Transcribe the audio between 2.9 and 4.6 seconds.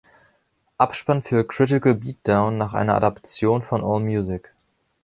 Adaption von Allmusic.